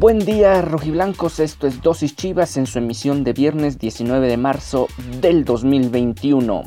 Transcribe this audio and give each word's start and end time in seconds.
Buen 0.00 0.24
día 0.24 0.60
rojiblancos, 0.62 1.40
esto 1.40 1.66
es 1.66 1.82
Dosis 1.82 2.16
Chivas 2.16 2.56
en 2.56 2.66
su 2.66 2.78
emisión 2.78 3.22
de 3.22 3.32
viernes 3.32 3.78
19 3.78 4.28
de 4.28 4.36
marzo 4.38 4.88
del 5.20 5.44
2021. 5.44 6.62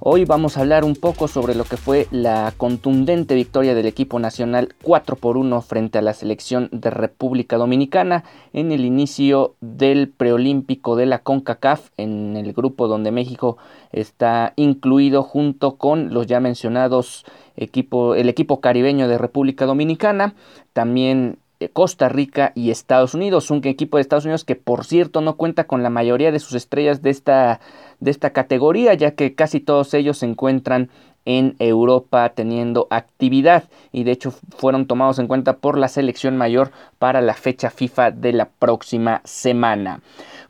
Hoy 0.00 0.24
vamos 0.24 0.56
a 0.56 0.60
hablar 0.60 0.84
un 0.84 0.94
poco 0.94 1.26
sobre 1.26 1.56
lo 1.56 1.64
que 1.64 1.76
fue 1.76 2.06
la 2.12 2.54
contundente 2.56 3.34
victoria 3.34 3.74
del 3.74 3.86
equipo 3.86 4.20
nacional 4.20 4.74
4 4.82 5.16
por 5.16 5.36
1 5.36 5.60
frente 5.62 5.98
a 5.98 6.02
la 6.02 6.14
selección 6.14 6.68
de 6.70 6.90
República 6.90 7.56
Dominicana 7.56 8.22
en 8.52 8.70
el 8.70 8.84
inicio 8.84 9.56
del 9.60 10.08
preolímpico 10.08 10.94
de 10.94 11.06
la 11.06 11.18
CONCACAF 11.18 11.90
en 11.96 12.36
el 12.36 12.52
grupo 12.52 12.86
donde 12.86 13.10
México 13.10 13.58
está 13.90 14.52
incluido 14.54 15.24
junto 15.24 15.76
con 15.76 16.14
los 16.14 16.28
ya 16.28 16.38
mencionados 16.38 17.24
equipo, 17.56 18.14
el 18.14 18.28
equipo 18.28 18.60
caribeño 18.60 19.08
de 19.08 19.18
República 19.18 19.66
Dominicana, 19.66 20.36
también 20.72 21.38
eh, 21.60 21.70
Costa 21.70 22.08
Rica 22.08 22.52
y 22.54 22.70
Estados 22.70 23.14
Unidos, 23.14 23.50
un 23.50 23.66
equipo 23.66 23.96
de 23.96 24.02
Estados 24.02 24.24
Unidos 24.24 24.44
que 24.44 24.54
por 24.54 24.84
cierto 24.84 25.20
no 25.22 25.36
cuenta 25.36 25.64
con 25.64 25.82
la 25.82 25.90
mayoría 25.90 26.30
de 26.30 26.38
sus 26.38 26.54
estrellas 26.54 27.02
de 27.02 27.10
esta, 27.10 27.58
de 28.00 28.10
esta 28.10 28.30
categoría, 28.30 28.94
ya 28.94 29.12
que 29.12 29.34
casi 29.34 29.60
todos 29.60 29.94
ellos 29.94 30.18
se 30.18 30.26
encuentran 30.26 30.90
en 31.24 31.56
Europa 31.58 32.28
teniendo 32.30 32.86
actividad. 32.90 33.64
Y 33.92 34.04
de 34.04 34.12
hecho 34.12 34.32
fueron 34.56 34.86
tomados 34.86 35.18
en 35.18 35.26
cuenta 35.26 35.58
por 35.58 35.76
la 35.76 35.88
selección 35.88 36.36
mayor 36.36 36.70
para 36.98 37.20
la 37.20 37.34
fecha 37.34 37.70
FIFA 37.70 38.12
de 38.12 38.32
la 38.32 38.48
próxima 38.48 39.20
semana. 39.24 40.00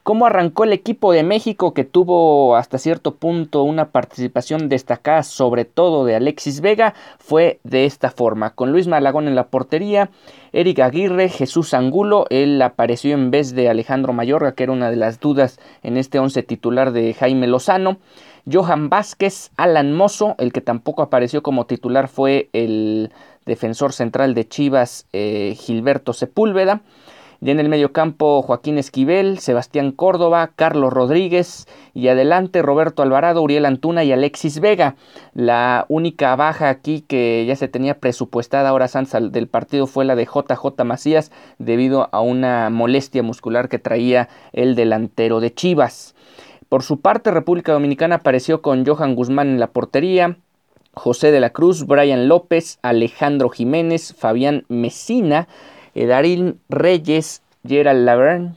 Cómo 0.02 0.24
arrancó 0.24 0.64
el 0.64 0.72
equipo 0.72 1.12
de 1.12 1.22
México 1.22 1.74
que 1.74 1.84
tuvo 1.84 2.56
hasta 2.56 2.78
cierto 2.78 3.16
punto 3.16 3.62
una 3.62 3.90
participación 3.90 4.70
destacada 4.70 5.22
sobre 5.22 5.66
todo 5.66 6.06
de 6.06 6.16
Alexis 6.16 6.62
Vega 6.62 6.94
fue 7.18 7.60
de 7.62 7.84
esta 7.84 8.10
forma. 8.10 8.54
Con 8.54 8.72
Luis 8.72 8.86
Malagón 8.86 9.28
en 9.28 9.34
la 9.34 9.48
portería 9.48 10.08
Eric 10.52 10.78
Aguirre, 10.78 11.28
Jesús 11.28 11.74
Angulo, 11.74 12.24
él 12.30 12.62
apareció 12.62 13.12
en 13.12 13.30
vez 13.30 13.54
de 13.54 13.68
Alejandro 13.68 14.14
Mayorga 14.14 14.52
que 14.52 14.62
era 14.62 14.72
una 14.72 14.90
de 14.90 14.96
las 14.96 15.20
dudas 15.20 15.60
en 15.82 15.98
este 15.98 16.18
once 16.18 16.42
titular 16.42 16.92
de 16.92 17.12
Jaime 17.12 17.46
Lozano 17.46 17.98
Johan 18.50 18.88
Vázquez, 18.88 19.50
Alan 19.56 19.92
Mozo, 19.92 20.34
el 20.38 20.52
que 20.52 20.60
tampoco 20.60 21.02
apareció 21.02 21.42
como 21.42 21.66
titular 21.66 22.08
fue 22.08 22.48
el 22.52 23.12
defensor 23.44 23.92
central 23.92 24.34
de 24.34 24.48
Chivas 24.48 25.06
eh, 25.12 25.54
Gilberto 25.58 26.12
Sepúlveda 26.12 26.82
y 27.40 27.50
en 27.50 27.60
el 27.60 27.68
mediocampo 27.68 28.42
Joaquín 28.42 28.78
Esquivel, 28.78 29.38
Sebastián 29.38 29.92
Córdoba, 29.92 30.50
Carlos 30.56 30.92
Rodríguez 30.92 31.66
y 31.94 32.08
adelante 32.08 32.62
Roberto 32.62 33.02
Alvarado, 33.02 33.42
Uriel 33.42 33.64
Antuna 33.64 34.02
y 34.02 34.12
Alexis 34.12 34.58
Vega. 34.60 34.96
La 35.34 35.86
única 35.88 36.34
baja 36.34 36.68
aquí 36.68 37.02
que 37.02 37.44
ya 37.46 37.54
se 37.54 37.68
tenía 37.68 38.00
presupuestada 38.00 38.70
ahora 38.70 38.88
Sansa 38.88 39.20
del 39.20 39.46
partido 39.46 39.86
fue 39.86 40.04
la 40.04 40.16
de 40.16 40.24
JJ 40.24 40.84
Macías 40.84 41.30
debido 41.58 42.08
a 42.10 42.20
una 42.20 42.70
molestia 42.70 43.22
muscular 43.22 43.68
que 43.68 43.78
traía 43.78 44.28
el 44.52 44.74
delantero 44.74 45.40
de 45.40 45.54
Chivas. 45.54 46.16
Por 46.68 46.82
su 46.82 47.00
parte, 47.00 47.30
República 47.30 47.72
Dominicana 47.72 48.16
apareció 48.16 48.60
con 48.60 48.84
Johan 48.84 49.14
Guzmán 49.14 49.48
en 49.48 49.60
la 49.60 49.68
portería, 49.68 50.36
José 50.92 51.30
de 51.30 51.40
la 51.40 51.50
Cruz, 51.50 51.86
Brian 51.86 52.28
López, 52.28 52.78
Alejandro 52.82 53.48
Jiménez, 53.48 54.14
Fabián 54.14 54.64
Mesina, 54.68 55.48
Darín 55.94 56.60
Reyes, 56.68 57.42
Gerald 57.64 58.04
Laverne, 58.04 58.54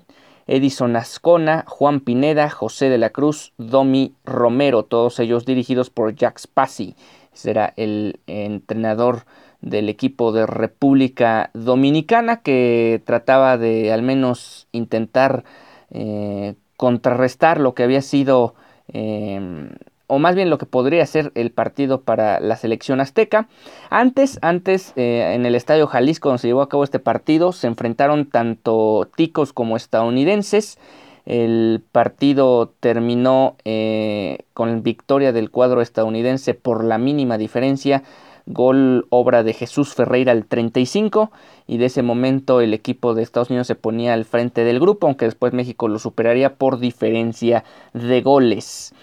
Edison 0.48 0.96
Ascona, 0.96 1.64
Juan 1.68 2.02
Pineda, 2.02 2.50
José 2.50 2.90
de 2.90 2.98
la 2.98 3.12
Cruz, 3.12 3.54
Domi 3.58 4.14
Romero, 4.26 4.84
todos 4.84 5.20
ellos 5.20 5.46
dirigidos 5.46 5.90
por 5.90 6.14
Jack 6.14 6.40
Spassi. 6.40 6.96
Será 7.32 7.74
el 7.78 8.20
entrenador 8.28 9.24
del 9.62 9.88
equipo 9.88 10.32
de 10.32 10.46
República 10.46 11.52
Dominicana 11.54 12.42
que 12.42 13.02
trataba 13.06 13.58
de 13.58 13.94
al 13.94 14.02
menos 14.02 14.68
intentar 14.72 15.46
eh, 15.92 16.56
contrarrestar 16.81 17.59
lo 17.59 17.75
que 17.75 17.84
había 17.84 18.02
sido 18.02 18.56
eh, 18.92 19.69
o 20.08 20.18
más 20.18 20.34
bien 20.34 20.50
lo 20.50 20.58
que 20.58 20.66
podría 20.66 21.06
ser 21.06 21.31
el 21.36 21.52
partido 21.52 22.02
para 22.02 22.40
la 22.40 22.56
selección 22.56 23.00
azteca. 23.00 23.47
Antes, 23.92 24.40
antes 24.42 24.94
eh, 24.96 25.34
en 25.36 25.46
el 25.46 25.53
Estadio 25.53 25.86
Jalisco 25.86 26.30
donde 26.30 26.41
se 26.41 26.47
llevó 26.47 26.64
a 26.64 26.70
cabo 26.70 26.84
este 26.84 26.97
partido, 26.97 27.52
se 27.52 27.68
enfrentaron 27.68 28.25
tanto 28.25 29.08
ticos 29.16 29.53
como 29.53 29.78
estadounidenses. 29.78 30.80
El 31.28 31.84
partido 31.91 32.74
terminó 32.80 33.58
eh, 33.64 34.40
con 34.56 34.81
victoria 34.81 35.31
del 35.34 35.52
cuadro 35.52 35.84
estadounidense 35.84 36.56
por 36.56 36.84
la 36.84 36.97
mínima 36.97 37.38
diferencia. 37.38 38.02
Gol 38.46 39.06
obra 39.09 39.44
de 39.44 39.53
Jesús 39.53 39.94
Ferreira 39.94 40.31
al 40.31 40.46
35 40.46 41.31
y 41.68 41.78
de 41.78 41.85
ese 41.85 42.02
momento 42.02 42.62
el 42.62 42.74
equipo 42.74 43.13
de 43.13 43.24
Estados 43.24 43.50
Unidos 43.50 43.68
se 43.68 43.75
ponía 43.75 44.13
al 44.13 44.25
frente 44.25 44.63
del 44.63 44.79
grupo, 44.79 45.07
aunque 45.07 45.25
después 45.25 45.53
México 45.53 45.88
lo 45.88 46.00
superaría 46.00 46.56
por 46.56 46.79
diferencia 46.79 47.63
de 47.94 48.22
goles. 48.22 48.94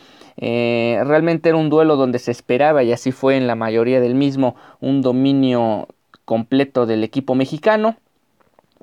Eh, 0.40 1.00
realmente 1.04 1.48
era 1.48 1.58
un 1.58 1.68
duelo 1.68 1.96
donde 1.96 2.18
se 2.18 2.30
esperaba, 2.30 2.84
y 2.84 2.92
así 2.92 3.12
fue 3.12 3.36
en 3.36 3.46
la 3.46 3.56
mayoría 3.56 4.00
del 4.00 4.14
mismo, 4.14 4.54
un 4.80 5.02
dominio 5.02 5.88
completo 6.24 6.86
del 6.86 7.04
equipo 7.04 7.34
mexicano. 7.34 7.96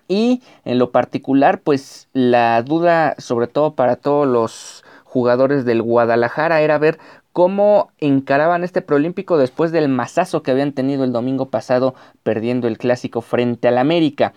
Y 0.08 0.42
en 0.66 0.78
lo 0.78 0.92
particular, 0.92 1.62
pues 1.62 2.10
la 2.14 2.62
duda, 2.62 3.16
sobre 3.18 3.48
todo 3.48 3.74
para 3.74 3.96
todos 3.96 4.28
los 4.28 4.84
jugadores 5.04 5.66
del 5.66 5.82
Guadalajara, 5.82 6.62
era 6.62 6.78
ver 6.78 7.00
cómo 7.36 7.90
encaraban 8.00 8.64
este 8.64 8.82
preolímpico 8.82 9.38
después 9.38 9.74
del 9.74 9.90
masazo 9.90 10.42
que 10.42 10.52
habían 10.52 10.72
tenido 10.72 11.04
el 11.04 11.12
domingo 11.12 11.50
pasado 11.50 11.94
perdiendo 12.24 12.70
el 12.70 12.78
clásico 12.78 13.20
frente 13.20 13.68
al 13.68 13.78
América. 13.78 14.32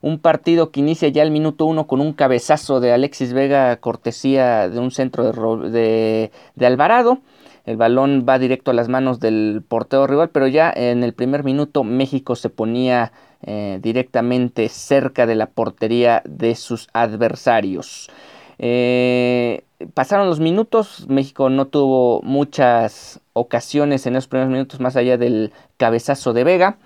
Un 0.00 0.18
partido 0.18 0.72
que 0.72 0.80
inicia 0.80 1.08
ya 1.10 1.22
el 1.22 1.30
minuto 1.30 1.64
uno 1.64 1.86
con 1.86 2.00
un 2.00 2.12
cabezazo 2.12 2.80
de 2.80 2.92
Alexis 2.92 3.34
Vega, 3.34 3.76
cortesía 3.76 4.68
de 4.68 4.80
un 4.80 4.90
centro 4.90 5.30
de, 5.70 6.32
Alvarado. 6.60 7.20
El 7.66 7.76
balón 7.76 8.26
va 8.28 8.40
directo 8.40 8.72
a 8.72 8.74
las 8.74 8.88
manos 8.88 9.20
del 9.20 9.62
portero 9.68 10.08
rival, 10.08 10.30
pero 10.30 10.48
ya 10.48 10.72
en 10.74 11.04
el 11.04 11.14
primer 11.14 11.44
minuto 11.44 11.84
México 11.84 12.34
se 12.34 12.50
ponía 12.50 13.12
eh, 13.42 13.78
directamente 13.80 14.68
cerca 14.68 15.24
de 15.24 15.36
la 15.36 15.46
portería 15.46 16.20
de 16.24 16.56
sus 16.56 16.88
adversarios. 16.94 18.10
Eh, 18.58 19.62
pasaron 19.94 20.28
los 20.28 20.40
minutos, 20.40 21.06
México 21.08 21.50
no 21.50 21.66
tuvo 21.66 22.22
muchas 22.22 23.20
ocasiones 23.32 24.06
en 24.06 24.16
esos 24.16 24.28
primeros 24.28 24.52
minutos 24.52 24.80
más 24.80 24.96
allá 24.96 25.16
del 25.16 25.52
cabezazo 25.76 26.32
de 26.32 26.44
Vega. 26.44 26.78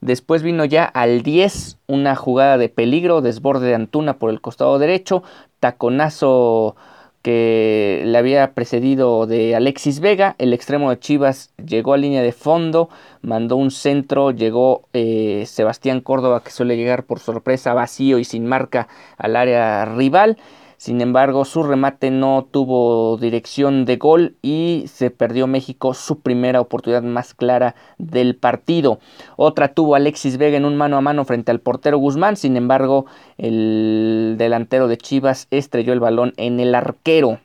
Después 0.00 0.42
vino 0.42 0.64
ya 0.64 0.84
al 0.84 1.22
10 1.22 1.78
una 1.86 2.16
jugada 2.16 2.58
de 2.58 2.68
peligro, 2.68 3.20
desborde 3.20 3.68
de 3.68 3.74
Antuna 3.76 4.18
por 4.18 4.30
el 4.30 4.40
costado 4.40 4.78
derecho, 4.78 5.22
taconazo 5.60 6.76
que 7.22 8.02
le 8.04 8.18
había 8.18 8.52
precedido 8.52 9.26
de 9.28 9.54
Alexis 9.54 10.00
Vega, 10.00 10.34
el 10.38 10.52
extremo 10.52 10.90
de 10.90 10.98
Chivas 10.98 11.52
llegó 11.64 11.94
a 11.94 11.98
línea 11.98 12.20
de 12.20 12.32
fondo, 12.32 12.88
mandó 13.22 13.54
un 13.54 13.70
centro, 13.70 14.32
llegó 14.32 14.88
eh, 14.92 15.44
Sebastián 15.46 16.00
Córdoba 16.00 16.42
que 16.42 16.50
suele 16.50 16.76
llegar 16.76 17.04
por 17.04 17.20
sorpresa 17.20 17.74
vacío 17.74 18.18
y 18.18 18.24
sin 18.24 18.46
marca 18.46 18.88
al 19.18 19.36
área 19.36 19.84
rival 19.84 20.36
sin 20.82 21.00
embargo, 21.00 21.44
su 21.44 21.62
remate 21.62 22.10
no 22.10 22.44
tuvo 22.50 23.16
dirección 23.16 23.84
de 23.84 23.98
gol 23.98 24.34
y 24.42 24.86
se 24.88 25.12
perdió 25.12 25.46
México 25.46 25.94
su 25.94 26.18
primera 26.18 26.60
oportunidad 26.60 27.04
más 27.04 27.34
clara 27.34 27.76
del 27.98 28.34
partido. 28.34 28.98
Otra 29.36 29.74
tuvo 29.74 29.94
Alexis 29.94 30.38
Vega 30.38 30.56
en 30.56 30.64
un 30.64 30.76
mano 30.76 30.96
a 30.96 31.00
mano 31.00 31.24
frente 31.24 31.52
al 31.52 31.60
portero 31.60 31.98
Guzmán. 31.98 32.34
Sin 32.34 32.56
embargo, 32.56 33.06
el 33.38 34.34
delantero 34.38 34.88
de 34.88 34.96
Chivas 34.96 35.46
estrelló 35.52 35.92
el 35.92 36.00
balón 36.00 36.32
en 36.36 36.58
el 36.58 36.74
arquero. 36.74 37.38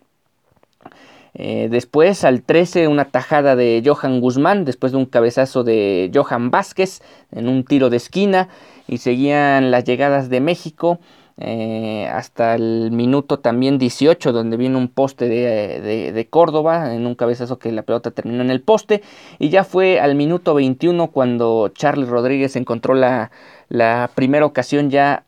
Eh, 1.36 1.68
después 1.70 2.24
al 2.24 2.42
13 2.42 2.88
una 2.88 3.06
tajada 3.06 3.56
de 3.56 3.84
Johan 3.86 4.20
Guzmán, 4.20 4.66
después 4.66 4.94
de 4.94 4.98
un 4.98 5.06
cabezazo 5.06 5.64
de 5.64 6.10
Johan 6.12 6.50
Vázquez 6.50 7.04
en 7.32 7.50
un 7.50 7.66
tiro 7.66 7.92
de 7.92 7.98
esquina 7.98 8.50
y 8.88 8.98
seguían 8.98 9.70
las 9.70 9.84
llegadas 9.84 10.30
de 10.30 10.42
México. 10.42 11.00
Eh, 11.40 12.08
hasta 12.12 12.56
el 12.56 12.90
minuto 12.92 13.38
también 13.38 13.78
18 13.78 14.32
donde 14.32 14.58
viene 14.58 14.76
un 14.76 14.88
poste 14.88 15.30
de, 15.30 16.28
Córdoba 16.32 16.96
en 16.96 17.06
un 17.06 17.14
cabezazo 17.14 17.60
que 17.60 17.72
la 17.72 17.84
pelota 17.84 18.10
terminó 18.10 18.42
en 18.42 18.50
el 18.50 18.60
poste 18.60 19.04
y 19.38 19.50
ya 19.50 19.64
fue 19.64 20.00
al 20.00 20.16
minuto 20.16 20.56
21 20.56 21.12
cuando 21.12 21.70
Charles 21.76 22.10
Rodríguez 22.10 22.56
encontró 22.56 22.96
la, 22.96 23.30
la 23.70 24.10
primera 24.16 24.48
ocasión 24.48 24.90
ya 24.90 25.26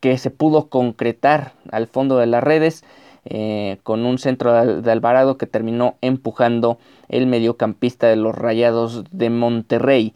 que 0.00 0.18
se 0.18 0.30
pudo 0.30 0.68
concretar 0.68 1.52
al 1.70 1.86
fondo 1.86 2.18
de 2.18 2.26
las 2.26 2.42
redes 2.42 2.82
eh, 3.24 3.78
con 3.84 4.04
un 4.04 4.18
centro 4.18 4.82
de 4.82 4.90
Alvarado 4.90 5.38
que 5.38 5.46
terminó 5.46 5.96
empujando 6.00 6.78
el 7.08 7.28
mediocampista 7.28 8.08
de 8.08 8.16
los 8.16 8.34
Rayados 8.34 9.04
de 9.12 9.30
Monterrey. 9.30 10.12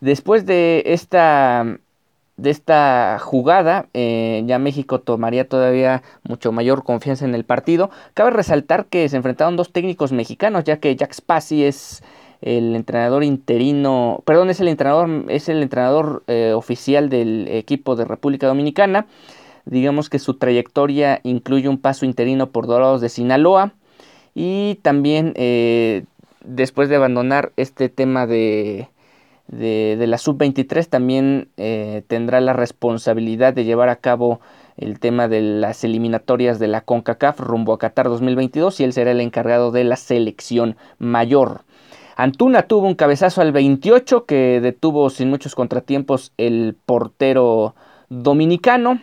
Después 0.00 0.46
de 0.46 0.82
esta, 0.86 1.78
de 2.36 2.50
esta 2.50 3.18
jugada, 3.20 3.86
eh, 3.94 4.42
ya 4.46 4.58
México 4.58 5.00
tomaría 5.00 5.48
todavía 5.48 6.02
mucho 6.22 6.52
mayor 6.52 6.84
confianza 6.84 7.24
en 7.24 7.34
el 7.34 7.44
partido. 7.44 7.90
Cabe 8.14 8.30
resaltar 8.30 8.86
que 8.86 9.08
se 9.08 9.16
enfrentaron 9.16 9.56
dos 9.56 9.72
técnicos 9.72 10.12
mexicanos, 10.12 10.64
ya 10.64 10.78
que 10.78 10.94
Jack 10.96 11.14
Spassi 11.14 11.64
es 11.64 12.02
el 12.42 12.76
entrenador 12.76 13.24
interino, 13.24 14.22
perdón, 14.26 14.50
es 14.50 14.60
el 14.60 14.68
entrenador, 14.68 15.24
es 15.28 15.48
el 15.48 15.62
entrenador 15.62 16.22
eh, 16.26 16.52
oficial 16.54 17.08
del 17.08 17.48
equipo 17.48 17.96
de 17.96 18.04
República 18.04 18.46
Dominicana 18.46 19.06
Digamos 19.66 20.08
que 20.08 20.20
su 20.20 20.34
trayectoria 20.34 21.20
incluye 21.24 21.68
un 21.68 21.78
paso 21.78 22.06
interino 22.06 22.50
por 22.50 22.68
Dorados 22.68 23.00
de 23.00 23.08
Sinaloa 23.08 23.72
y 24.32 24.76
también 24.82 25.32
eh, 25.34 26.04
después 26.44 26.88
de 26.88 26.94
abandonar 26.94 27.52
este 27.56 27.88
tema 27.88 28.28
de, 28.28 28.88
de, 29.48 30.04
la 30.06 30.18
sub-23 30.18 30.88
también 30.88 31.48
eh, 31.56 32.02
tendrá 32.08 32.40
la 32.40 32.52
responsabilidad 32.52 33.54
de 33.54 33.64
llevar 33.64 33.88
a 33.88 33.96
cabo 33.96 34.40
el 34.76 34.98
tema 34.98 35.28
de 35.28 35.40
las 35.40 35.84
eliminatorias 35.84 36.58
de 36.58 36.68
la 36.68 36.82
CONCACAF 36.82 37.40
rumbo 37.40 37.72
a 37.72 37.78
Qatar 37.78 38.08
2022 38.08 38.80
y 38.80 38.84
él 38.84 38.92
será 38.92 39.12
el 39.12 39.20
encargado 39.20 39.70
de 39.70 39.84
la 39.84 39.96
selección 39.96 40.76
mayor. 40.98 41.62
Antuna 42.16 42.62
tuvo 42.62 42.86
un 42.86 42.94
cabezazo 42.94 43.42
al 43.42 43.52
28 43.52 44.24
que 44.24 44.60
detuvo 44.60 45.10
sin 45.10 45.30
muchos 45.30 45.54
contratiempos 45.54 46.32
el 46.38 46.76
portero 46.86 47.74
dominicano. 48.08 49.02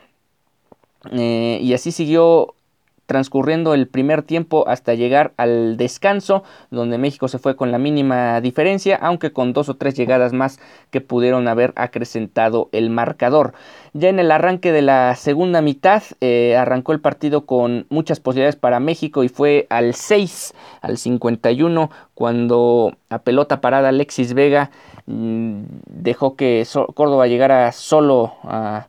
Eh, 1.12 1.60
y 1.62 1.74
así 1.74 1.92
siguió 1.92 2.56
transcurriendo 3.06 3.74
el 3.74 3.88
primer 3.88 4.24
tiempo 4.24 4.68
hasta 4.68 4.94
llegar 4.94 5.34
al 5.38 5.78
descanso, 5.78 6.44
donde 6.72 6.98
México 6.98 7.28
se 7.28 7.40
fue 7.40 7.56
con 7.56 7.72
la 7.72 7.78
mínima 7.78 8.40
diferencia, 8.42 8.96
aunque 8.96 9.34
con 9.34 9.54
dos 9.54 9.70
o 9.70 9.76
tres 9.76 9.96
llegadas 9.96 10.34
más 10.34 10.60
que 10.90 11.02
pudieron 11.02 11.48
haber 11.48 11.74
acrecentado 11.76 12.70
el 12.72 12.90
marcador. 12.90 13.54
Ya 13.94 14.10
en 14.10 14.20
el 14.20 14.32
arranque 14.32 14.72
de 14.72 14.82
la 14.82 15.16
segunda 15.16 15.62
mitad 15.62 16.02
eh, 16.22 16.56
arrancó 16.58 16.94
el 16.94 17.02
partido 17.02 17.46
con 17.46 17.86
muchas 17.90 18.20
posibilidades 18.20 18.56
para 18.56 18.80
México 18.80 19.24
y 19.24 19.30
fue 19.30 19.68
al 19.70 19.94
6, 19.94 20.54
al 20.82 20.98
51, 20.98 21.92
cuando 22.16 22.96
a 23.10 23.20
pelota 23.20 23.62
parada 23.62 23.90
Alexis 23.90 24.34
Vega 24.34 24.72
mm, 25.06 25.64
dejó 25.88 26.36
que 26.36 26.66
Córdoba 26.96 27.28
llegara 27.28 27.72
solo 27.72 28.34
a 28.44 28.88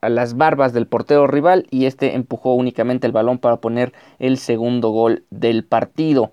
a 0.00 0.08
las 0.08 0.36
barbas 0.36 0.72
del 0.72 0.86
portero 0.86 1.26
rival 1.26 1.66
y 1.70 1.86
este 1.86 2.14
empujó 2.14 2.54
únicamente 2.54 3.06
el 3.06 3.12
balón 3.12 3.38
para 3.38 3.56
poner 3.56 3.92
el 4.18 4.38
segundo 4.38 4.90
gol 4.90 5.24
del 5.30 5.64
partido. 5.64 6.32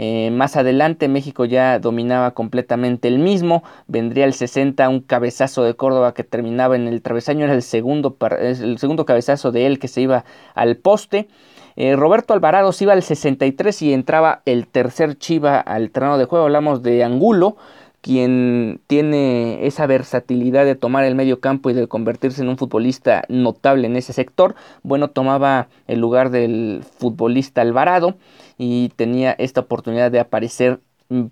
Eh, 0.00 0.30
más 0.30 0.56
adelante 0.56 1.08
México 1.08 1.44
ya 1.44 1.80
dominaba 1.80 2.30
completamente 2.30 3.08
el 3.08 3.18
mismo, 3.18 3.64
vendría 3.88 4.26
el 4.26 4.32
60 4.32 4.88
un 4.88 5.00
cabezazo 5.00 5.64
de 5.64 5.74
Córdoba 5.74 6.14
que 6.14 6.22
terminaba 6.22 6.76
en 6.76 6.86
el 6.86 7.02
travesaño, 7.02 7.44
era 7.44 7.54
el 7.54 7.62
segundo, 7.62 8.16
el 8.38 8.78
segundo 8.78 9.04
cabezazo 9.04 9.50
de 9.50 9.66
él 9.66 9.80
que 9.80 9.88
se 9.88 10.02
iba 10.02 10.24
al 10.54 10.76
poste. 10.76 11.26
Eh, 11.74 11.96
Roberto 11.96 12.32
Alvarado 12.32 12.70
se 12.72 12.84
iba 12.84 12.92
al 12.92 13.02
63 13.02 13.82
y 13.82 13.92
entraba 13.92 14.42
el 14.46 14.68
tercer 14.68 15.18
Chiva 15.18 15.58
al 15.58 15.90
terreno 15.90 16.16
de 16.16 16.26
juego, 16.26 16.44
hablamos 16.44 16.82
de 16.82 17.02
Angulo, 17.02 17.56
quien 18.00 18.80
tiene 18.86 19.66
esa 19.66 19.86
versatilidad 19.86 20.64
de 20.64 20.76
tomar 20.76 21.04
el 21.04 21.14
medio 21.14 21.40
campo 21.40 21.70
y 21.70 21.74
de 21.74 21.88
convertirse 21.88 22.42
en 22.42 22.48
un 22.48 22.56
futbolista 22.56 23.24
notable 23.28 23.86
en 23.86 23.96
ese 23.96 24.12
sector, 24.12 24.54
bueno, 24.82 25.10
tomaba 25.10 25.68
el 25.86 26.00
lugar 26.00 26.30
del 26.30 26.84
futbolista 26.98 27.60
Alvarado 27.60 28.16
y 28.56 28.90
tenía 28.96 29.32
esta 29.32 29.62
oportunidad 29.62 30.10
de 30.10 30.20
aparecer 30.20 30.80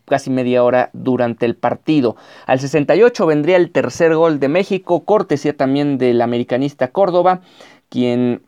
casi 0.06 0.30
media 0.30 0.64
hora 0.64 0.90
durante 0.92 1.46
el 1.46 1.54
partido. 1.54 2.16
Al 2.46 2.60
68 2.60 3.26
vendría 3.26 3.56
el 3.56 3.70
tercer 3.70 4.14
gol 4.14 4.40
de 4.40 4.48
México, 4.48 5.04
cortesía 5.04 5.56
también 5.56 5.98
del 5.98 6.22
americanista 6.22 6.88
Córdoba, 6.88 7.42
quien 7.88 8.42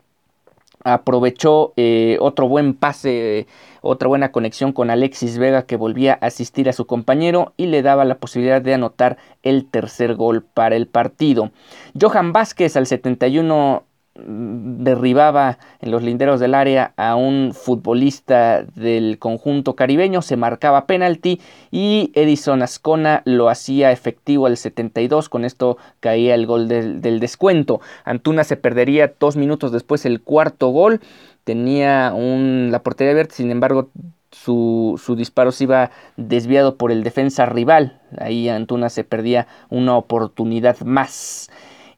aprovechó 0.83 1.73
eh, 1.77 2.17
otro 2.21 2.47
buen 2.47 2.73
pase, 2.73 3.47
otra 3.81 4.07
buena 4.07 4.31
conexión 4.31 4.71
con 4.71 4.89
Alexis 4.89 5.37
Vega 5.37 5.63
que 5.63 5.75
volvía 5.75 6.17
a 6.21 6.27
asistir 6.27 6.69
a 6.69 6.73
su 6.73 6.85
compañero 6.85 7.53
y 7.57 7.67
le 7.67 7.81
daba 7.81 8.05
la 8.05 8.19
posibilidad 8.19 8.61
de 8.61 8.73
anotar 8.73 9.17
el 9.43 9.65
tercer 9.65 10.15
gol 10.15 10.43
para 10.43 10.75
el 10.75 10.87
partido. 10.87 11.51
Johan 11.99 12.33
Vázquez 12.33 12.75
al 12.77 12.87
71 12.87 13.83
Mm, 13.83 13.88
derribaba 14.25 15.57
en 15.81 15.91
los 15.91 16.03
linderos 16.03 16.39
del 16.39 16.55
área 16.55 16.93
a 16.97 17.15
un 17.15 17.53
futbolista 17.53 18.63
del 18.63 19.19
conjunto 19.19 19.75
caribeño, 19.75 20.21
se 20.21 20.37
marcaba 20.37 20.85
penalti 20.85 21.41
y 21.71 22.11
Edison 22.13 22.61
Ascona 22.61 23.21
lo 23.25 23.49
hacía 23.49 23.91
efectivo 23.91 24.45
al 24.45 24.57
72, 24.57 25.29
con 25.29 25.45
esto 25.45 25.77
caía 25.99 26.35
el 26.35 26.45
gol 26.45 26.67
del, 26.67 27.19
descuento. 27.19 27.81
Antuna 28.03 28.43
se 28.43 28.57
perdería 28.57 29.13
dos 29.19 29.35
minutos 29.35 29.71
después 29.71 30.05
el 30.05 30.21
cuarto 30.21 30.69
gol, 30.69 31.01
tenía 31.43 32.13
un, 32.15 32.69
la 32.71 32.83
portería 32.83 33.11
abierta, 33.11 33.35
sin 33.35 33.51
embargo 33.51 33.89
su, 34.31 35.01
su, 35.03 35.15
disparo 35.15 35.51
se 35.51 35.63
iba 35.63 35.91
desviado 36.17 36.75
por 36.75 36.91
el 36.91 37.03
defensa 37.03 37.45
rival. 37.45 37.99
Ahí 38.17 38.47
Antuna 38.47 38.89
se 38.89 39.03
perdía 39.03 39.47
una 39.69 39.97
oportunidad 39.97 40.79
más. 40.81 41.49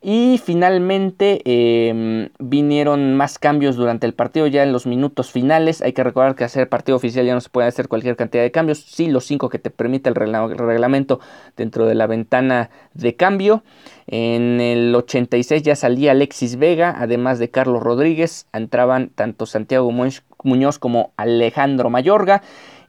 Y 0.03 0.39
finalmente 0.43 1.41
em, 1.45 2.29
vinieron 2.39 3.13
más 3.15 3.37
cambios 3.37 3.75
durante 3.75 4.07
el 4.07 4.15
partido 4.15 4.47
ya 4.47 4.63
en 4.63 4.71
los 4.71 4.87
minutos 4.87 5.29
finales. 5.29 5.83
Hay 5.83 5.93
que 5.93 6.03
recordar 6.03 6.33
que 6.33 6.43
hacer 6.43 6.69
partido 6.69 6.95
oficial 6.95 7.23
ya 7.23 7.35
no 7.35 7.41
se 7.41 7.49
puede 7.49 7.67
hacer 7.67 7.87
cualquier 7.87 8.15
cantidad 8.15 8.41
de 8.41 8.49
cambios. 8.49 8.79
Sí, 8.79 9.07
los 9.07 9.25
cinco 9.25 9.49
que 9.49 9.59
te 9.59 9.69
permite 9.69 10.09
el 10.09 10.15
reglamento 10.15 11.19
dentro 11.55 11.85
de 11.85 11.93
la 11.93 12.07
ventana 12.07 12.71
de 12.95 13.15
cambio. 13.15 13.63
En 14.07 14.59
el 14.59 14.95
86 14.95 15.61
ya 15.61 15.75
salía 15.75 16.11
Alexis 16.11 16.55
Vega, 16.55 16.95
además 16.97 17.37
de 17.37 17.51
Carlos 17.51 17.83
Rodríguez. 17.83 18.47
Entraban 18.53 19.09
tanto 19.09 19.45
Santiago 19.45 19.91
Muñoz 19.91 20.79
como 20.79 21.13
Alejandro 21.15 21.91
Mayorga. 21.91 22.41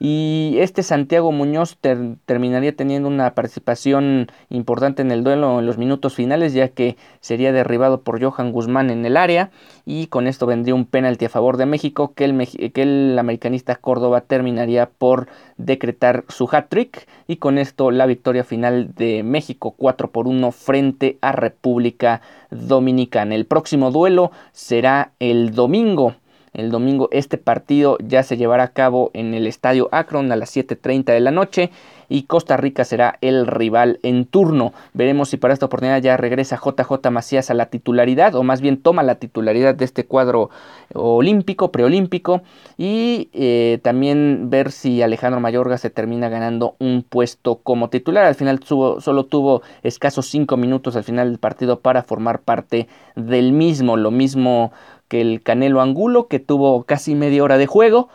Y 0.04 0.56
este 0.58 0.82
Santiago 0.82 1.30
Muñoz 1.30 1.78
terminaría 2.26 2.74
teniendo 2.74 3.06
una 3.06 3.36
participación 3.36 4.26
importante 4.50 5.00
en 5.00 5.12
el 5.12 5.22
duelo 5.22 5.60
en 5.60 5.66
los 5.66 5.78
minutos 5.78 6.16
finales, 6.16 6.54
ya 6.54 6.66
que 6.66 6.96
sería 7.20 7.52
derribado 7.52 8.00
por 8.00 8.20
Johan 8.20 8.50
Guzmán 8.50 8.90
en 8.90 9.06
el 9.06 9.16
área. 9.16 9.52
Y 9.84 10.08
con 10.08 10.26
esto 10.26 10.44
vendría 10.44 10.74
un 10.74 10.86
penalti 10.86 11.26
a 11.26 11.28
favor 11.28 11.56
de 11.56 11.66
México, 11.66 12.14
que 12.16 12.24
el, 12.24 12.72
que 12.72 12.82
el 12.82 13.16
americanista 13.16 13.76
Córdoba 13.76 14.22
terminaría 14.22 14.90
por 14.90 15.28
decretar 15.56 16.24
su 16.28 16.48
hat-trick. 16.50 17.06
Y 17.28 17.36
con 17.36 17.56
esto 17.56 17.92
la 17.92 18.06
victoria 18.06 18.42
final 18.42 18.92
de 18.96 19.22
México 19.22 19.70
4 19.70 20.10
por 20.10 20.26
1 20.26 20.50
frente 20.50 21.18
a 21.20 21.30
República 21.30 22.22
Dominicana. 22.50 23.36
El 23.36 23.46
próximo 23.46 23.92
duelo 23.92 24.32
será 24.50 25.12
el 25.20 25.54
domingo 25.54 26.16
el 26.54 26.70
domingo 26.70 27.08
este 27.12 27.38
partido 27.38 27.96
ya 28.06 28.22
se 28.22 28.36
llevará 28.36 28.64
a 28.64 28.72
cabo 28.72 29.10
en 29.14 29.34
el 29.34 29.46
Estadio 29.46 29.88
Akron 29.92 30.30
a 30.32 30.36
las 30.36 30.54
7.30 30.54 31.04
de 31.04 31.20
la 31.20 31.30
noche 31.30 31.70
y 32.12 32.24
Costa 32.24 32.58
Rica 32.58 32.84
será 32.84 33.16
el 33.22 33.46
rival 33.46 33.98
en 34.02 34.26
turno. 34.26 34.74
Veremos 34.92 35.30
si 35.30 35.38
para 35.38 35.54
esta 35.54 35.64
oportunidad 35.66 36.02
ya 36.02 36.18
regresa 36.18 36.60
JJ 36.62 37.10
Macías 37.10 37.50
a 37.50 37.54
la 37.54 37.66
titularidad 37.66 38.34
o 38.34 38.42
más 38.42 38.60
bien 38.60 38.76
toma 38.76 39.02
la 39.02 39.14
titularidad 39.14 39.74
de 39.74 39.86
este 39.86 40.04
cuadro 40.04 40.50
olímpico, 40.92 41.72
preolímpico 41.72 42.42
y 42.76 43.30
eh, 43.32 43.78
también 43.82 44.50
ver 44.50 44.72
si 44.72 45.00
Alejandro 45.00 45.40
Mayorga 45.40 45.78
se 45.78 45.88
termina 45.88 46.28
ganando 46.28 46.76
un 46.78 47.02
puesto 47.02 47.60
como 47.62 47.88
titular. 47.88 48.26
Al 48.26 48.34
final 48.34 48.60
solo 48.62 49.24
tuvo 49.24 49.62
escasos 49.82 50.26
5 50.26 50.58
minutos 50.58 50.96
al 50.96 51.04
final 51.04 51.30
del 51.30 51.38
partido 51.38 51.80
para 51.80 52.02
formar 52.02 52.40
parte 52.40 52.88
del 53.16 53.52
mismo. 53.52 53.96
Lo 53.96 54.10
mismo 54.10 54.72
que 55.12 55.20
el 55.20 55.42
Canelo 55.42 55.82
Angulo, 55.82 56.26
que 56.26 56.38
tuvo 56.38 56.84
casi 56.84 57.14
media 57.14 57.44
hora 57.44 57.58
de 57.58 57.66
juego. 57.66 58.08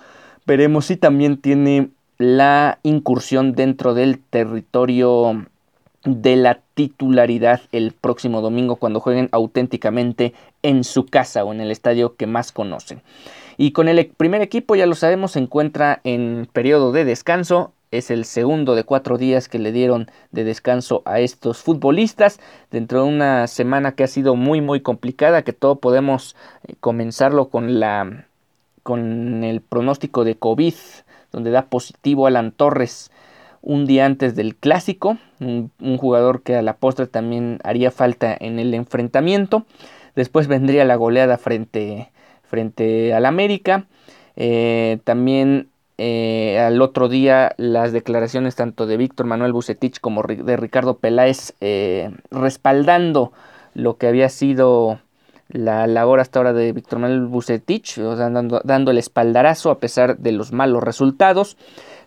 Veremos 0.48 0.88
si 0.88 0.98
también 0.98 1.38
tiene 1.38 1.92
la 2.18 2.80
incursión 2.82 3.54
dentro 3.54 3.94
del 3.94 4.18
territorio 4.18 5.46
de 6.06 6.36
la 6.38 6.60
titularidad 6.74 7.62
el 7.72 7.92
próximo 7.92 8.42
domingo 8.42 8.78
cuando 8.78 9.00
jueguen 9.00 9.30
auténticamente 9.32 10.34
en 10.64 10.84
su 10.84 11.06
casa 11.06 11.44
o 11.44 11.54
en 11.54 11.62
el 11.62 11.70
estadio 11.70 12.16
que 12.16 12.26
más 12.26 12.52
conocen. 12.52 13.04
Y 13.58 13.74
con 13.74 13.90
el 13.90 14.04
primer 14.08 14.42
equipo, 14.42 14.76
ya 14.76 14.88
lo 14.88 14.96
sabemos, 14.96 15.34
se 15.34 15.40
encuentra 15.40 16.02
en 16.04 16.50
periodo 16.52 16.92
de 16.92 17.06
descanso. 17.06 17.74
Es 17.98 18.12
el 18.12 18.26
segundo 18.26 18.76
de 18.76 18.84
cuatro 18.84 19.18
días 19.18 19.50
que 19.50 19.58
le 19.58 19.72
dieron 19.72 20.12
de 20.32 20.44
descanso 20.44 21.02
a 21.06 21.20
estos 21.20 21.64
futbolistas 21.64 22.40
dentro 22.70 23.02
de 23.02 23.10
una 23.10 23.48
semana 23.48 23.94
que 23.94 24.04
ha 24.04 24.08
sido 24.08 24.36
muy 24.36 24.62
muy 24.62 24.82
complicada, 24.82 25.42
que 25.42 25.52
todo 25.52 25.78
podemos 25.78 26.36
eh, 26.68 26.76
comenzarlo 26.80 27.50
con 27.50 27.80
la 27.80 28.28
con 28.84 29.44
el 29.44 29.62
pronóstico 29.62 30.26
de 30.26 30.36
COVID, 30.36 30.76
donde 31.32 31.50
da 31.50 31.64
positivo 31.64 32.28
Alan 32.28 32.52
Torres 32.52 33.10
un 33.64 33.88
día 33.88 34.06
antes 34.06 34.36
del 34.36 34.56
clásico, 34.56 35.18
un, 35.40 35.72
jugador 35.98 36.44
que 36.44 36.56
a 36.56 36.62
la 36.62 36.76
postre 36.76 37.08
también 37.08 37.58
haría 37.64 37.90
falta 37.90 38.38
en 38.40 38.60
el 38.60 38.76
enfrentamiento. 38.76 39.66
Después 40.16 40.48
vendría 40.48 40.86
la 40.86 40.96
goleada 40.98 41.40
frente, 41.40 42.12
frente 42.44 43.16
al 43.16 43.26
América. 43.26 43.88
Eh, 44.36 45.00
también 45.04 45.70
eh, 45.98 46.60
al 46.60 46.82
otro 46.82 47.10
día 47.10 47.54
las 47.58 47.92
declaraciones 47.92 48.56
tanto 48.56 48.86
de 48.86 48.98
Víctor 48.98 49.26
Manuel 49.26 49.54
Bucetich 49.54 50.00
como 50.00 50.22
de 50.24 50.58
Ricardo 50.58 50.98
Peláez 50.98 51.54
eh, 51.60 52.12
respaldando 52.30 53.32
lo 53.74 53.98
que 53.98 54.08
había 54.08 54.30
sido 54.30 55.00
la 55.50 55.88
labor 55.88 56.20
hasta 56.20 56.40
ahora 56.40 56.54
de 56.54 56.74
Víctor 56.74 57.00
Manuel 57.00 57.26
Bucetich, 57.26 57.98
o 58.00 58.16
sea, 58.16 58.30
dando, 58.30 58.62
dando, 58.64 58.92
el 58.92 58.98
espaldarazo 58.98 59.72
a 59.72 59.80
pesar 59.80 60.18
de 60.18 60.32
los 60.34 60.52
malos 60.52 60.84
resultados. 60.84 61.58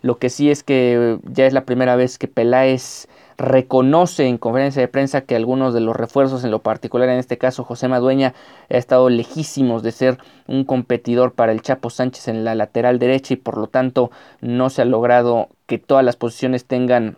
Lo 0.03 0.19
que 0.19 0.31
sí 0.31 0.51
es 0.51 0.63
que 0.63 1.19
ya 1.25 1.47
es 1.47 1.53
la 1.53 1.65
primera 1.65 1.97
vez 1.97 2.19
que 2.19 2.29
Peláez 2.29 3.09
reconoce 3.41 4.27
en 4.27 4.37
conferencia 4.37 4.83
de 4.83 4.89
prensa 4.89 5.23
que 5.23 5.35
algunos 5.35 5.73
de 5.73 5.81
los 5.81 5.97
refuerzos, 5.97 6.45
en 6.45 6.51
lo 6.51 6.59
particular 6.59 7.09
en 7.09 7.19
este 7.19 7.39
caso 7.39 7.65
José 7.65 7.89
Madueña, 7.89 8.35
ha 8.69 8.77
estado 8.77 9.09
lejísimos 9.09 9.83
de 9.83 9.93
ser 9.93 10.19
un 10.47 10.65
competidor 10.65 11.33
para 11.33 11.53
el 11.53 11.63
Chapo 11.63 11.89
Sánchez 11.89 12.29
en 12.29 12.45
la 12.45 12.55
lateral 12.55 12.99
derecha 12.99 13.33
y 13.33 13.39
por 13.39 13.57
lo 13.57 13.67
tanto 13.67 14.11
no 14.43 14.69
se 14.69 14.83
ha 14.83 14.85
logrado 14.85 15.49
que 15.65 15.79
todas 15.79 16.05
las 16.05 16.17
posiciones 16.17 16.67
tengan 16.67 17.17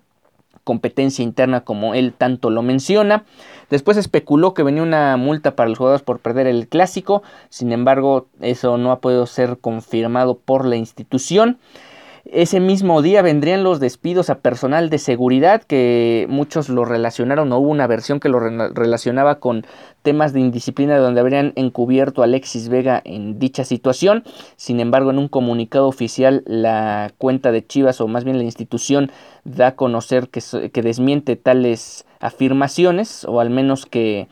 competencia 0.63 1.25
interna 1.25 1.63
como 1.63 1.93
él 1.93 2.15
tanto 2.17 2.51
lo 2.51 2.63
menciona. 2.63 3.25
Después 3.69 3.97
especuló 3.97 4.55
que 4.55 4.63
venía 4.63 4.85
una 4.85 5.17
multa 5.17 5.57
para 5.57 5.71
los 5.71 5.79
jugadores 5.79 6.05
por 6.05 6.21
perder 6.21 6.47
el 6.47 6.69
clásico, 6.69 7.25
sin 7.49 7.73
embargo 7.73 8.29
eso 8.41 8.79
no 8.79 8.93
ha 8.93 9.01
podido 9.01 9.27
ser 9.27 9.59
confirmado 9.59 10.39
por 10.39 10.67
la 10.67 10.77
institución. 10.77 11.59
Ese 12.25 12.61
mismo 12.61 13.03
día 13.03 13.21
vendrían 13.21 13.65
los 13.65 13.81
despidos 13.81 14.31
a 14.31 14.39
personal 14.39 14.91
de 14.91 14.99
seguridad 14.99 15.63
que 15.63 16.27
muchos 16.29 16.69
lo 16.69 16.85
relacionaron, 16.85 17.49
no 17.49 17.59
hubo 17.59 17.69
una 17.69 17.89
versión 17.89 18.21
que 18.21 18.29
lo 18.29 18.39
relacionaba 18.39 19.41
con 19.41 19.67
temas 20.03 20.33
de 20.33 20.39
indisciplina 20.39 20.99
donde 20.99 21.21
habrían 21.21 21.53
encubierto 21.57 22.23
a 22.23 22.27
Alexis 22.27 22.69
Vega 22.69 23.03
en 23.05 23.41
dicha 23.41 23.65
situación. 23.65 24.23
Sin 24.55 24.79
embargo, 24.79 25.11
en 25.11 25.19
un 25.19 25.27
comunicado 25.27 25.89
oficial 25.89 26.45
la 26.47 27.11
cuenta 27.19 27.51
de 27.51 27.67
Chivas 27.67 28.01
o 28.01 28.07
más 28.07 28.23
bien 28.23 28.39
la 28.39 28.45
institución 28.45 29.11
da 29.43 29.69
a 29.69 29.77
conocer 29.77 30.29
que, 30.29 30.71
que 30.71 30.83
desmiente 30.83 31.35
tales 31.35 32.07
afirmaciones 32.21 33.25
o 33.25 33.41
al 33.41 33.51
menos 33.51 33.85
que 33.85 34.29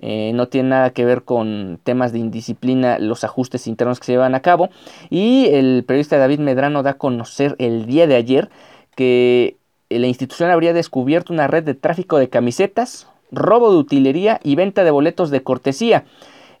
eh, 0.00 0.32
no 0.34 0.48
tiene 0.48 0.70
nada 0.70 0.90
que 0.90 1.04
ver 1.04 1.22
con 1.22 1.78
temas 1.82 2.12
de 2.12 2.18
indisciplina, 2.18 2.98
los 2.98 3.24
ajustes 3.24 3.66
internos 3.66 4.00
que 4.00 4.06
se 4.06 4.12
llevan 4.12 4.34
a 4.34 4.40
cabo. 4.40 4.70
Y 5.10 5.48
el 5.52 5.84
periodista 5.86 6.18
David 6.18 6.40
Medrano 6.40 6.82
da 6.82 6.90
a 6.90 6.98
conocer 6.98 7.54
el 7.58 7.86
día 7.86 8.06
de 8.06 8.16
ayer 8.16 8.50
que 8.96 9.56
la 9.88 10.06
institución 10.06 10.50
habría 10.50 10.72
descubierto 10.72 11.32
una 11.32 11.48
red 11.48 11.64
de 11.64 11.74
tráfico 11.74 12.18
de 12.18 12.28
camisetas, 12.28 13.08
robo 13.30 13.72
de 13.72 13.78
utilería 13.78 14.40
y 14.42 14.54
venta 14.54 14.84
de 14.84 14.90
boletos 14.90 15.30
de 15.30 15.42
cortesía. 15.42 16.04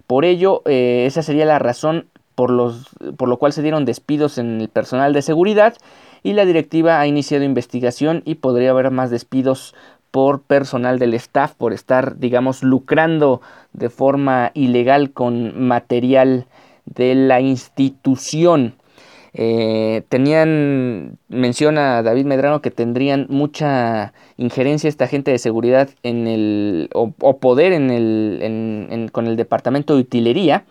Por 0.06 0.24
ello, 0.24 0.62
eh, 0.66 1.04
esa 1.06 1.22
sería 1.22 1.46
la 1.46 1.58
razón 1.58 2.06
por, 2.34 2.50
los, 2.50 2.88
por 3.16 3.28
lo 3.28 3.38
cual 3.38 3.52
se 3.52 3.62
dieron 3.62 3.84
despidos 3.84 4.38
en 4.38 4.60
el 4.60 4.68
personal 4.68 5.12
de 5.12 5.22
seguridad 5.22 5.74
y 6.22 6.32
la 6.32 6.44
directiva 6.44 7.00
ha 7.00 7.06
iniciado 7.06 7.44
investigación 7.44 8.22
y 8.24 8.36
podría 8.36 8.70
haber 8.70 8.90
más 8.90 9.10
despidos 9.10 9.74
por 10.10 10.42
personal 10.42 10.98
del 10.98 11.14
staff 11.14 11.54
por 11.54 11.72
estar, 11.72 12.18
digamos, 12.18 12.62
lucrando 12.62 13.40
de 13.72 13.90
forma 13.90 14.50
ilegal 14.54 15.12
con 15.12 15.66
material 15.66 16.46
de 16.86 17.14
la 17.14 17.40
institución. 17.40 18.74
Eh, 19.32 20.02
tenían, 20.08 21.18
menciona 21.28 22.02
David 22.02 22.24
Medrano, 22.24 22.60
que 22.60 22.72
tendrían 22.72 23.26
mucha 23.28 24.12
injerencia 24.36 24.88
esta 24.88 25.06
gente 25.06 25.30
de 25.30 25.38
seguridad 25.38 25.88
en 26.02 26.26
el, 26.26 26.90
o, 26.92 27.12
poder 27.38 27.72
en 27.72 27.90
el, 27.90 29.10
con 29.12 29.28
el 29.28 29.36
departamento 29.36 29.94
de 29.94 30.00
utilería 30.00 30.64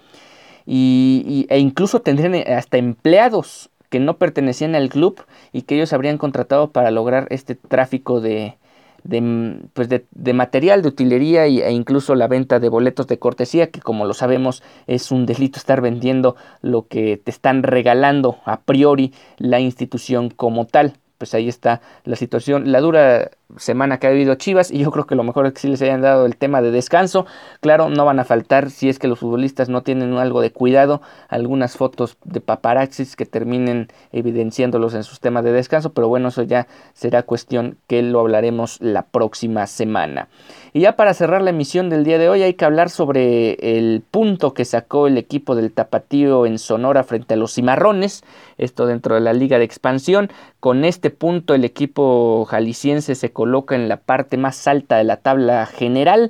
y, 0.66 1.48
e 1.50 1.60
incluso 1.60 2.02
tendrían 2.02 2.36
hasta 2.52 2.78
empleados 2.78 3.70
que 3.90 4.00
no 4.00 4.18
pertenecían 4.18 4.76
al 4.76 4.90
club 4.90 5.24
y 5.52 5.64
que 5.64 5.76
ellos 5.76 5.94
habrían 5.94 6.18
contratado 6.18 6.72
para 6.72 6.92
lograr 6.92 7.28
este 7.32 7.56
tráfico 7.56 8.22
de, 8.22 8.59
de, 9.04 9.60
pues 9.74 9.90
de, 9.90 10.06
de, 10.12 10.34
material 10.34 10.82
de 10.82 10.90
utilería 10.90 11.46
e 11.46 11.72
incluso 11.72 12.16
la 12.16 12.28
venta 12.28 12.60
de 12.60 12.70
boletos 12.70 13.08
de 13.08 13.20
cortesía, 13.20 13.72
que 13.72 13.82
como 13.82 14.06
lo 14.06 14.14
sabemos 14.14 14.64
es 14.88 15.12
un 15.12 15.26
delito 15.26 15.60
estar 15.60 15.82
vendiendo 15.82 16.36
lo 16.62 16.88
que 16.88 17.18
te 17.18 17.32
están 17.32 17.64
regalando 17.64 18.38
a 18.46 18.62
priori 18.62 19.14
la 19.38 19.60
institución 19.60 20.30
como 20.30 20.66
tal. 20.66 20.94
Pues 21.18 21.34
ahí 21.34 21.50
está 21.50 21.82
la 22.06 22.16
situación, 22.16 22.72
la 22.72 22.80
dura 22.80 23.32
semana 23.58 24.00
que 24.00 24.08
ha 24.08 24.12
habido 24.12 24.36
Chivas 24.36 24.72
y 24.72 24.80
yo 24.80 24.92
creo 24.92 25.08
que 25.08 25.16
lo 25.16 25.24
mejor 25.24 25.48
es 25.48 25.54
que 25.54 25.60
sí 25.60 25.68
les 25.68 25.82
hayan 25.82 26.02
dado 26.02 26.26
el 26.26 26.38
tema 26.38 26.62
de 26.62 26.72
descanso. 26.72 27.26
Claro, 27.62 27.90
no 27.90 28.06
van 28.06 28.20
a 28.20 28.26
faltar 28.26 28.70
si 28.70 28.90
es 28.90 29.00
que 29.00 29.08
los 29.08 29.20
futbolistas 29.20 29.70
no 29.70 29.82
tienen 29.82 30.14
algo 30.18 30.42
de 30.42 30.52
cuidado, 30.52 31.02
algunas 31.28 31.76
fotos 31.76 32.18
de 32.24 32.42
paparaxis 32.42 33.16
que 33.16 33.26
terminen 33.26 33.88
evidenciándolos 34.12 34.94
en 34.94 35.04
sus 35.04 35.20
temas 35.20 35.44
de 35.44 35.52
descanso, 35.52 35.94
pero 35.94 36.08
bueno, 36.08 36.30
eso 36.30 36.44
ya 36.44 36.68
será 36.94 37.24
cuestión 37.24 37.78
que 37.88 38.02
lo 38.02 38.20
hablaremos 38.20 38.78
la 38.82 39.04
próxima 39.04 39.66
semana. 39.68 40.28
Y 40.72 40.82
ya 40.82 40.96
para 40.96 41.14
cerrar 41.14 41.42
la 41.42 41.50
emisión 41.50 41.90
del 41.90 42.04
día 42.04 42.20
de 42.20 42.30
hoy 42.30 42.44
hay 42.44 42.54
que 42.54 42.66
hablar 42.66 42.90
sobre 42.90 43.54
el 43.78 44.04
punto 44.10 44.54
que 44.54 44.66
sacó 44.66 45.08
el 45.08 45.18
equipo 45.18 45.56
del 45.56 45.72
Tapatío 45.72 46.46
en 46.46 46.60
Sonora 46.60 47.04
frente 47.04 47.34
a 47.34 47.38
los 47.38 47.56
Cimarrones, 47.56 48.24
esto 48.58 48.86
dentro 48.86 49.16
de 49.16 49.22
la 49.22 49.34
liga 49.34 49.58
de 49.58 49.64
expansión. 49.64 50.30
Con 50.60 50.86
este 50.86 51.10
punto 51.10 51.56
el 51.56 51.64
equipo 51.66 52.46
jalisciense 52.46 53.16
se 53.16 53.32
coloca 53.40 53.74
en 53.74 53.88
la 53.88 53.96
parte 53.96 54.36
más 54.36 54.68
alta 54.68 54.98
de 54.98 55.06
la 55.06 55.16
tabla 55.16 55.66
general. 55.66 56.30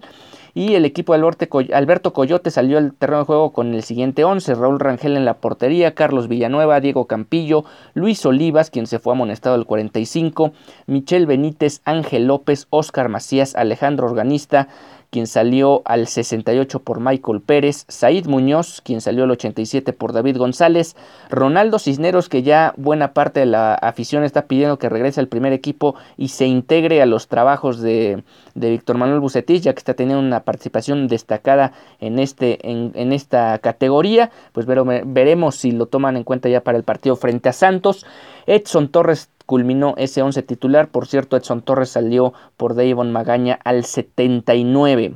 Y 0.53 0.75
el 0.75 0.85
equipo 0.85 1.17
de 1.17 1.73
Alberto 1.73 2.13
Coyote 2.13 2.51
salió 2.51 2.77
al 2.77 2.93
terreno 2.93 3.21
de 3.21 3.25
juego 3.25 3.51
con 3.51 3.73
el 3.73 3.81
siguiente 3.81 4.23
11. 4.23 4.53
Raúl 4.53 4.79
Rangel 4.79 5.17
en 5.17 5.25
la 5.25 5.37
portería, 5.37 5.95
Carlos 5.95 6.27
Villanueva, 6.27 6.81
Diego 6.81 7.05
Campillo, 7.05 7.65
Luis 7.95 8.23
Olivas, 8.27 8.69
quien 8.69 8.85
se 8.85 8.99
fue 8.99 9.13
amonestado 9.13 9.55
al 9.55 9.65
45, 9.65 10.51
Michel 10.85 11.25
Benítez, 11.25 11.81
Ángel 11.83 12.27
López, 12.27 12.67
Oscar 12.69 13.09
Macías, 13.09 13.55
Alejandro 13.55 14.05
Organista, 14.05 14.67
quien 15.09 15.27
salió 15.27 15.81
al 15.85 16.07
68 16.07 16.79
por 16.79 16.99
Michael 16.99 17.41
Pérez, 17.41 17.85
Said 17.87 18.27
Muñoz, 18.27 18.81
quien 18.81 19.01
salió 19.01 19.23
al 19.23 19.31
87 19.31 19.93
por 19.93 20.13
David 20.13 20.37
González, 20.37 20.95
Ronaldo 21.29 21.79
Cisneros, 21.79 22.29
que 22.29 22.43
ya 22.43 22.73
buena 22.77 23.13
parte 23.13 23.41
de 23.41 23.45
la 23.47 23.73
afición 23.73 24.23
está 24.23 24.45
pidiendo 24.45 24.77
que 24.77 24.89
regrese 24.89 25.19
al 25.19 25.27
primer 25.27 25.53
equipo 25.53 25.95
y 26.17 26.29
se 26.29 26.45
integre 26.45 27.01
a 27.01 27.05
los 27.05 27.27
trabajos 27.27 27.81
de, 27.81 28.23
Víctor 28.53 28.97
Manuel 28.97 29.19
Bucetich, 29.19 29.63
ya 29.63 29.73
que 29.73 29.79
está 29.79 29.93
teniendo 29.93 30.23
una 30.23 30.41
participación 30.41 31.07
destacada 31.07 31.73
en, 31.99 32.19
este, 32.19 32.69
en, 32.69 33.13
esta 33.13 33.57
categoría, 33.59 34.31
pues 34.51 34.65
veremos 34.67 35.55
si 35.55 35.71
lo 35.71 35.87
toman 35.87 36.17
en 36.17 36.23
cuenta 36.23 36.49
ya 36.49 36.61
para 36.61 36.77
el 36.77 36.83
partido 36.83 37.15
frente 37.15 37.49
a 37.49 37.53
Santos. 37.53 38.05
Edson 38.45 38.89
Torres 38.89 39.29
culminó 39.50 39.96
ese 39.98 40.22
11 40.22 40.44
titular. 40.44 40.89
Por 40.89 41.08
cierto, 41.08 41.36
Edson 41.36 41.63
Torres 41.63 41.89
salió 41.89 42.34
por 42.56 42.75
Davon 42.75 43.12
Magaña 43.12 43.58
al 43.63 43.84
79. 43.84 45.15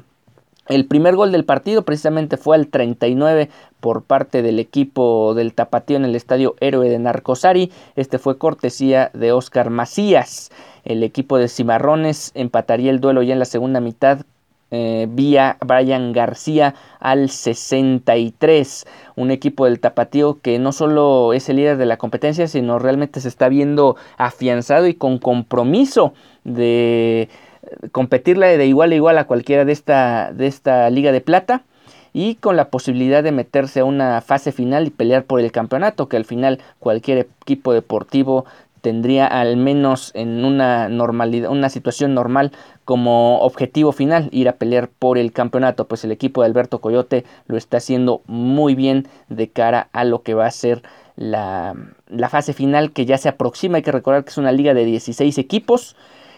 El 0.69 0.87
primer 0.87 1.15
gol 1.15 1.31
del 1.31 1.45
partido 1.45 1.83
precisamente 1.83 2.37
fue 2.37 2.55
al 2.55 2.69
39 2.69 3.51
por 3.79 4.01
parte 4.01 4.41
del 4.41 4.57
equipo 4.57 5.35
del 5.35 5.53
Tapatío 5.53 5.97
en 5.97 6.05
el 6.05 6.15
estadio 6.15 6.55
Héroe 6.61 6.89
de 6.89 6.97
Narcosari. 6.97 7.71
Este 7.95 8.17
fue 8.17 8.39
cortesía 8.39 9.11
de 9.13 9.33
Oscar 9.33 9.69
Macías. 9.69 10.49
El 10.83 11.03
equipo 11.03 11.37
de 11.37 11.47
Cimarrones 11.47 12.31
empataría 12.33 12.89
el 12.89 13.01
duelo 13.01 13.21
ya 13.21 13.33
en 13.33 13.39
la 13.39 13.45
segunda 13.45 13.81
mitad 13.81 14.25
eh, 14.75 15.05
vía 15.07 15.57
Brian 15.63 16.13
García 16.13 16.73
al 16.99 17.29
63. 17.29 18.87
Un 19.15 19.29
equipo 19.29 19.65
del 19.65 19.79
Tapatío 19.79 20.39
que 20.41 20.57
no 20.57 20.71
solo 20.71 21.33
es 21.33 21.47
el 21.47 21.57
líder 21.57 21.77
de 21.77 21.85
la 21.85 21.97
competencia, 21.97 22.47
sino 22.47 22.79
realmente 22.79 23.21
se 23.21 23.27
está 23.27 23.49
viendo 23.49 23.97
afianzado 24.17 24.87
y 24.87 24.95
con 24.95 25.19
compromiso 25.19 26.15
de 26.43 27.29
competirle 27.91 28.57
de 28.57 28.65
igual 28.65 28.93
a 28.93 28.95
igual 28.95 29.17
a 29.19 29.27
cualquiera 29.27 29.63
de 29.63 29.73
esta, 29.73 30.33
de 30.33 30.47
esta 30.47 30.89
Liga 30.89 31.11
de 31.11 31.21
Plata 31.21 31.61
y 32.11 32.35
con 32.35 32.55
la 32.55 32.69
posibilidad 32.69 33.23
de 33.23 33.31
meterse 33.31 33.81
a 33.81 33.85
una 33.85 34.21
fase 34.21 34.51
final 34.51 34.87
y 34.87 34.89
pelear 34.89 35.25
por 35.25 35.39
el 35.39 35.51
campeonato, 35.51 36.09
que 36.09 36.17
al 36.17 36.25
final 36.25 36.59
cualquier 36.79 37.27
equipo 37.41 37.73
deportivo 37.73 38.45
tendría 38.83 39.27
al 39.27 39.55
menos 39.55 40.11
en 40.13 40.43
una 40.43 40.89
normalidad, 40.89 41.49
una 41.49 41.69
situación 41.69 42.13
normal 42.13 42.51
como 42.83 43.39
objetivo 43.39 43.93
final 43.93 44.27
ir 44.33 44.49
a 44.49 44.57
pelear 44.57 44.89
por 44.89 45.17
el 45.17 45.31
campeonato, 45.31 45.87
pues 45.87 46.03
el 46.03 46.11
equipo 46.11 46.41
de 46.41 46.47
Alberto 46.47 46.81
Coyote 46.81 47.23
lo 47.47 47.55
está 47.55 47.77
haciendo 47.77 48.21
muy 48.27 48.75
bien 48.75 49.07
de 49.29 49.47
cara 49.47 49.87
a 49.93 50.03
lo 50.03 50.21
que 50.21 50.33
va 50.33 50.47
a 50.47 50.51
ser 50.51 50.83
la, 51.15 51.75
fase 52.29 52.51
final 52.51 52.91
que 52.91 53.05
ya 53.05 53.17
se 53.17 53.29
aproxima. 53.29 53.77
Hay 53.77 53.83
que 53.83 53.93
recordar 53.93 54.25
que 54.25 54.31
es 54.31 54.37
una 54.37 54.51
liga 54.51 54.73
de 54.73 54.83
16 54.83 55.37
equipos. 55.37 55.95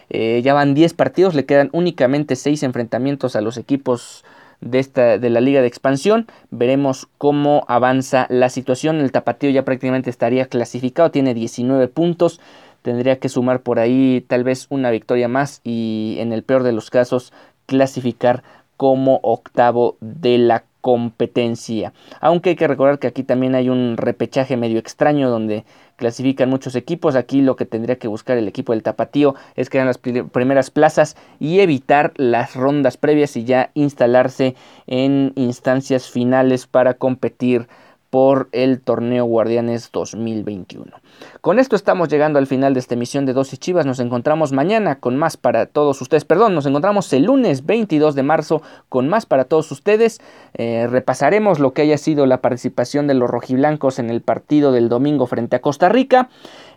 Eh, 0.08 0.40
ya 0.44 0.54
van 0.54 0.74
10 0.74 0.94
partidos, 0.94 1.34
le 1.34 1.46
quedan 1.46 1.68
únicamente 1.72 2.36
6 2.36 2.62
enfrentamientos 2.62 3.34
a 3.34 3.40
los 3.40 3.56
equipos 3.56 4.24
de, 4.60 4.78
esta, 4.78 5.18
de 5.18 5.30
la 5.30 5.40
liga 5.40 5.60
de 5.60 5.66
expansión. 5.66 6.26
Veremos 6.50 7.08
cómo 7.18 7.64
avanza 7.68 8.26
la 8.30 8.48
situación. 8.48 9.00
El 9.00 9.12
tapatío 9.12 9.50
ya 9.50 9.64
prácticamente 9.64 10.10
estaría 10.10 10.46
clasificado, 10.46 11.10
tiene 11.10 11.34
19 11.34 11.88
puntos. 11.88 12.40
Tendría 12.82 13.18
que 13.18 13.28
sumar 13.28 13.62
por 13.62 13.78
ahí 13.78 14.24
tal 14.26 14.44
vez 14.44 14.66
una 14.70 14.90
victoria 14.90 15.28
más 15.28 15.60
y 15.64 16.16
en 16.20 16.32
el 16.32 16.42
peor 16.42 16.62
de 16.62 16.72
los 16.72 16.90
casos 16.90 17.32
clasificar 17.66 18.44
como 18.76 19.20
octavo 19.22 19.96
de 20.00 20.38
la 20.38 20.64
competencia. 20.86 21.92
Aunque 22.20 22.50
hay 22.50 22.54
que 22.54 22.68
recordar 22.68 23.00
que 23.00 23.08
aquí 23.08 23.24
también 23.24 23.56
hay 23.56 23.68
un 23.68 23.96
repechaje 23.96 24.56
medio 24.56 24.78
extraño 24.78 25.28
donde 25.28 25.64
clasifican 25.96 26.48
muchos 26.48 26.76
equipos. 26.76 27.16
Aquí 27.16 27.40
lo 27.40 27.56
que 27.56 27.66
tendría 27.66 27.98
que 27.98 28.06
buscar 28.06 28.38
el 28.38 28.46
equipo 28.46 28.72
del 28.72 28.84
Tapatío 28.84 29.34
es 29.56 29.68
quedar 29.68 29.82
en 29.82 29.88
las 29.88 29.98
primeras 30.28 30.70
plazas 30.70 31.16
y 31.40 31.58
evitar 31.58 32.12
las 32.14 32.54
rondas 32.54 32.98
previas 32.98 33.36
y 33.36 33.42
ya 33.42 33.72
instalarse 33.74 34.54
en 34.86 35.32
instancias 35.34 36.08
finales 36.08 36.68
para 36.68 36.94
competir 36.94 37.66
por 38.10 38.48
el 38.52 38.80
torneo 38.80 39.24
Guardianes 39.24 39.90
2021. 39.92 40.92
Con 41.40 41.58
esto 41.58 41.76
estamos 41.76 42.08
llegando 42.08 42.38
al 42.38 42.46
final 42.46 42.74
de 42.74 42.80
esta 42.80 42.94
emisión 42.94 43.26
de 43.26 43.32
Dosis 43.32 43.58
Chivas. 43.58 43.86
Nos 43.86 44.00
encontramos 44.00 44.52
mañana 44.52 45.00
con 45.00 45.16
más 45.16 45.36
para 45.36 45.66
todos 45.66 46.00
ustedes. 46.00 46.24
Perdón, 46.24 46.54
nos 46.54 46.66
encontramos 46.66 47.12
el 47.12 47.24
lunes 47.24 47.64
22 47.66 48.14
de 48.14 48.22
marzo 48.22 48.62
con 48.88 49.08
más 49.08 49.26
para 49.26 49.44
todos 49.44 49.70
ustedes. 49.70 50.20
Eh, 50.54 50.86
repasaremos 50.88 51.58
lo 51.58 51.72
que 51.72 51.82
haya 51.82 51.98
sido 51.98 52.26
la 52.26 52.40
participación 52.40 53.06
de 53.06 53.14
los 53.14 53.30
rojiblancos 53.30 53.98
en 53.98 54.10
el 54.10 54.22
partido 54.22 54.72
del 54.72 54.88
domingo 54.88 55.26
frente 55.26 55.56
a 55.56 55.60
Costa 55.60 55.88
Rica. 55.88 56.28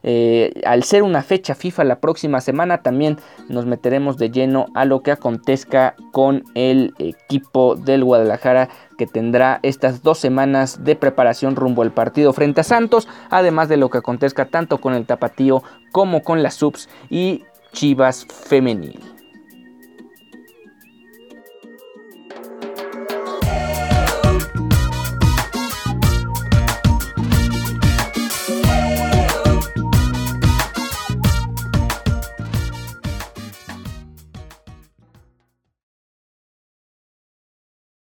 Eh, 0.03 0.61
al 0.65 0.83
ser 0.83 1.03
una 1.03 1.21
fecha 1.21 1.55
FIFA 1.55 1.83
la 1.83 1.99
próxima 1.99 2.41
semana 2.41 2.81
también 2.81 3.17
nos 3.49 3.65
meteremos 3.65 4.17
de 4.17 4.31
lleno 4.31 4.67
a 4.75 4.85
lo 4.85 5.01
que 5.01 5.11
acontezca 5.11 5.95
con 6.11 6.43
el 6.55 6.93
equipo 6.99 7.75
del 7.75 8.03
Guadalajara 8.03 8.69
que 8.97 9.07
tendrá 9.07 9.59
estas 9.63 10.03
dos 10.03 10.17
semanas 10.17 10.83
de 10.83 10.95
preparación 10.95 11.55
rumbo 11.55 11.81
al 11.81 11.91
partido 11.91 12.33
frente 12.33 12.61
a 12.61 12.65
Santos, 12.65 13.07
además 13.29 13.69
de 13.69 13.77
lo 13.77 13.89
que 13.89 13.97
acontezca 13.97 14.45
tanto 14.45 14.79
con 14.79 14.93
el 14.93 15.05
Tapatío 15.05 15.63
como 15.91 16.21
con 16.21 16.43
las 16.43 16.55
subs 16.55 16.89
y 17.09 17.43
Chivas 17.71 18.25
femenil. 18.25 19.18